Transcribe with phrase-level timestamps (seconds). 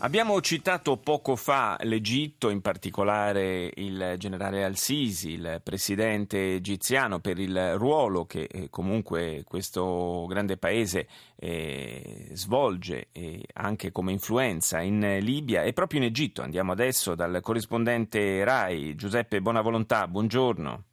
[0.00, 7.78] Abbiamo citato poco fa l'Egitto, in particolare il generale Al-Sisi, il presidente egiziano, per il
[7.78, 15.62] ruolo che eh, comunque questo grande paese eh, svolge eh, anche come influenza in Libia
[15.62, 16.42] e proprio in Egitto.
[16.42, 20.06] Andiamo adesso dal corrispondente RAI Giuseppe Bonavolontà.
[20.06, 20.84] Buongiorno.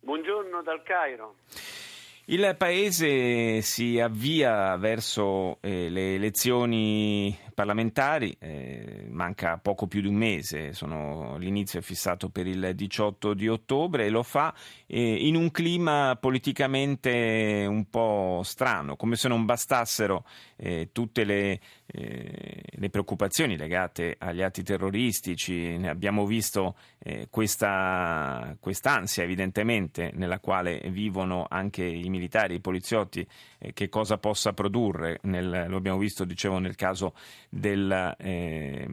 [0.00, 1.36] Buongiorno dal Cairo.
[2.32, 10.14] Il paese si avvia verso eh, le elezioni parlamentari, eh, manca poco più di un
[10.14, 14.54] mese, sono, l'inizio è fissato per il 18 di ottobre e lo fa
[14.86, 20.24] eh, in un clima politicamente un po' strano, come se non bastassero
[20.56, 21.60] eh, tutte le,
[21.94, 30.38] eh, le, preoccupazioni legate agli atti terroristici, ne abbiamo visto eh, questa quest'ansia evidentemente nella
[30.38, 33.26] quale vivono anche i militari, i poliziotti,
[33.58, 37.14] eh, che cosa possa produrre, nel, lo abbiamo visto dicevo nel caso
[37.50, 38.88] della, eh,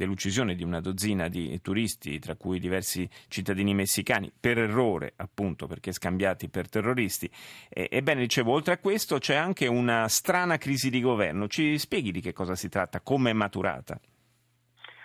[0.00, 5.92] dell'uccisione di una dozzina di turisti, tra cui diversi cittadini messicani, per errore appunto perché
[5.92, 7.30] scambiati per terroristi.
[7.68, 11.48] E, ebbene, dicevo, oltre a questo c'è anche una strana crisi di governo.
[11.48, 14.00] Ci spieghi di che cosa si tratta, come è maturata?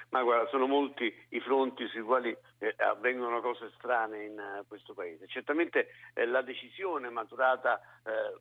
[0.09, 4.93] Ma guarda, sono molti i fronti sui quali eh, avvengono cose strane in uh, questo
[4.93, 5.27] paese.
[5.27, 8.39] Certamente eh, la decisione maturata eh,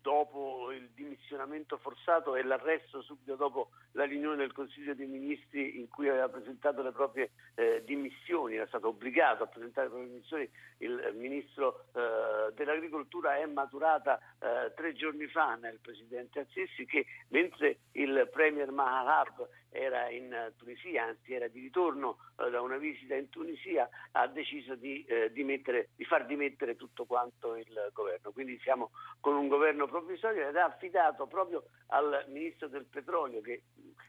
[0.00, 5.88] dopo il dimissionamento forzato e l'arresto subito dopo la riunione del Consiglio dei Ministri in
[5.88, 10.50] cui aveva presentato le proprie eh, dimissioni, era stato obbligato a presentare le proprie dimissioni,
[10.78, 17.78] il Ministro eh, dell'Agricoltura è maturata eh, tre giorni fa nel Presidente Assisi che mentre
[17.92, 23.28] il Premier Maharab era in Tunisia, anzi era di ritorno eh, da una visita in
[23.28, 28.32] Tunisia, ha deciso di, eh, dimettere, di, far dimettere tutto quanto il governo.
[28.32, 28.90] Quindi siamo
[29.20, 33.62] con un governo provvisorio ed ha affidato proprio al Ministro del Petrolio, che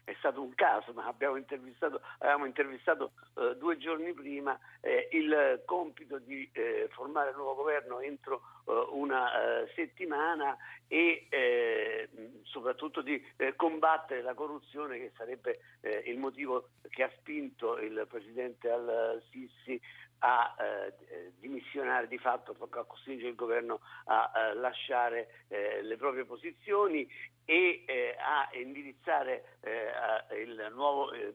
[0.04, 5.62] è stato un caso, ma abbiamo intervistato, avevamo intervistato eh, due giorni prima, eh, il
[5.66, 10.56] compito di eh, formare il nuovo governo entro eh, una settimana
[10.86, 12.08] e
[12.44, 13.22] soprattutto di
[13.56, 19.78] combattere la corruzione che sarebbe eh, il motivo che ha spinto il presidente al-Sisi
[20.20, 26.24] a eh, dimissionare di fatto, a costringere il governo a, a lasciare eh, le proprie
[26.24, 27.08] posizioni
[27.50, 31.32] e eh, a indirizzare eh, a, il nuovo eh,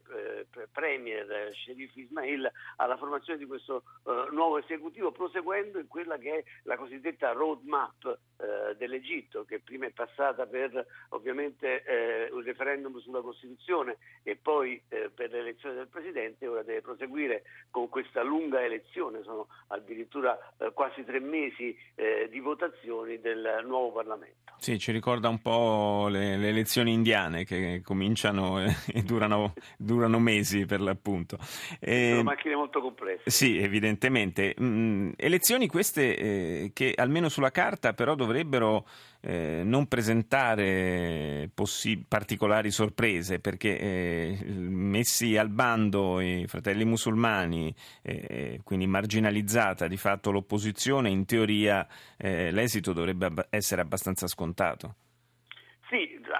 [0.72, 6.44] premier Sherif Ismail alla formazione di questo eh, nuovo esecutivo proseguendo in quella che è
[6.66, 8.06] la cosiddetta roadmap
[8.38, 14.80] eh, dell'Egitto che prima è passata per ovviamente eh, un referendum sulla Costituzione e poi
[14.88, 18.73] per l'elezione del Presidente ora deve proseguire con questa lunga elezione,
[19.24, 20.38] sono addirittura
[20.74, 21.76] quasi tre mesi
[22.30, 24.54] di votazioni del nuovo Parlamento.
[24.58, 30.20] Sì, ci ricorda un po' le, le elezioni indiane che cominciano e, e durano, durano,
[30.20, 31.38] mesi per l'appunto.
[31.82, 33.30] E, Sono macchine molto complesse.
[33.30, 34.56] Sì, evidentemente.
[34.62, 38.86] Mm, elezioni queste eh, che almeno sulla carta però dovrebbero
[39.26, 48.60] eh, non presentare possi- particolari sorprese perché eh, messi al bando i fratelli musulmani, eh,
[48.64, 54.96] quindi marginalizzata di fatto l'opposizione, in teoria eh, l'esito dovrebbe ab- essere abbastanza scontato.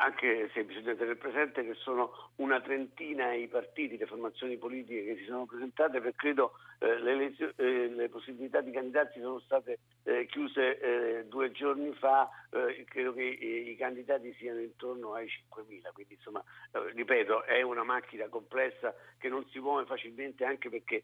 [0.04, 5.16] Anche se bisogna tenere presente che sono una trentina i partiti, le formazioni politiche che
[5.16, 10.26] si sono presentate, perché credo eh, le, eh, le, possibilità di candidarsi sono state eh,
[10.26, 15.94] chiuse eh, due giorni fa, eh, credo che i, i candidati siano intorno ai 5.000,
[15.94, 16.44] quindi insomma,
[16.74, 21.02] eh, ripeto, è una macchina complessa che non si muove facilmente anche perché,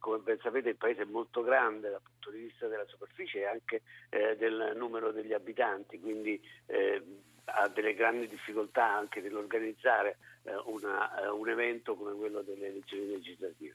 [0.00, 3.46] come ben sapete, il paese è molto grande dal punto di vista della superficie e
[3.46, 6.40] anche del numero degli abitanti, quindi
[7.44, 13.06] ha delle grandi difficoltà anche nell'organizzare eh, una, eh, un evento come quello delle elezioni
[13.08, 13.74] legislative.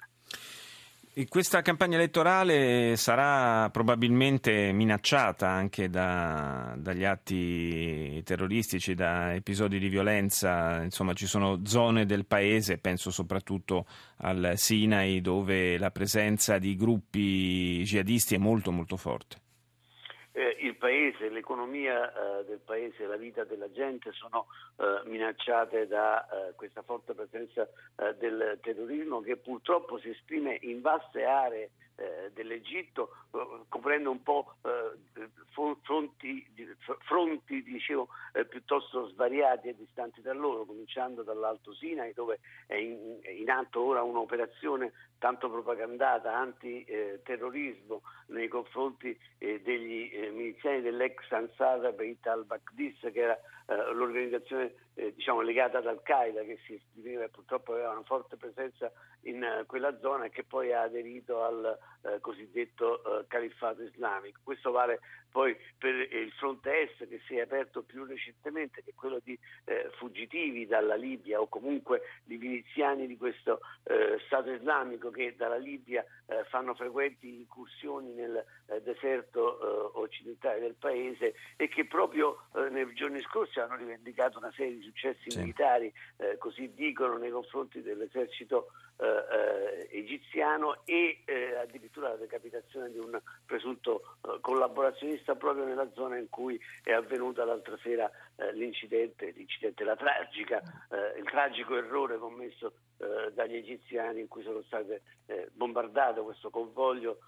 [1.11, 9.89] E questa campagna elettorale sarà probabilmente minacciata anche da, dagli atti terroristici, da episodi di
[9.89, 13.85] violenza, insomma ci sono zone del paese, penso soprattutto
[14.17, 19.47] al Sinai, dove la presenza di gruppi jihadisti è molto molto forte
[20.31, 24.47] eh, il paese, l'economia eh, del paese, la vita della gente sono
[24.77, 27.67] eh, minacciate da eh, questa forte presenza
[27.97, 34.23] eh, del terrorismo che purtroppo si esprime in vaste aree eh, dell'Egitto, eh, coprendo un
[34.23, 35.29] po' eh,
[35.81, 36.47] fronti,
[36.99, 38.07] fronti dicevo,
[38.47, 44.93] piuttosto svariati e distanti da loro, cominciando dall'Alto Sinai dove è in, atto ora un'operazione
[45.17, 53.37] tanto propagandata antiterrorismo nei confronti degli miliziani dell'ex Ansar Beit al-Baghdis che era
[53.69, 58.35] eh, l'organizzazione eh, diciamo, legata ad Al-Qaeda che si esprimiva e purtroppo aveva una forte
[58.35, 58.91] presenza
[59.23, 64.39] in uh, quella zona e che poi ha aderito al uh, cosiddetto uh, califfato islamico.
[64.43, 68.95] Questo vale poi per il fronte est che si è aperto più recentemente, che è
[68.95, 69.37] quello di
[69.99, 73.59] fuggitivi dalla Libia o comunque di miliziani di questo
[74.25, 76.03] Stato islamico che dalla Libia
[76.47, 78.43] fanno frequenti incursioni nel
[78.81, 84.83] deserto occidentale del paese e che proprio nei giorni scorsi hanno rivendicato una serie di
[84.83, 85.39] successi sì.
[85.39, 85.91] militari,
[86.37, 88.71] così dicono, nei confronti dell'esercito
[89.01, 95.89] eh, eh, egiziano e eh, addirittura la decapitazione di un presunto eh, collaborazionista proprio nella
[95.93, 101.75] zona in cui è avvenuta l'altra sera eh, l'incidente, l'incidente, la tragica, eh, il tragico
[101.75, 102.73] errore commesso
[103.33, 105.03] dagli egiziani in cui sono state
[105.53, 107.19] bombardate questo convoglio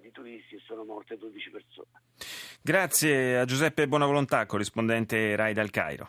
[0.00, 1.86] di turisti e sono morte 12 persone.
[2.60, 6.08] Grazie a Giuseppe Buonavolontà, corrispondente RAI dal Cairo.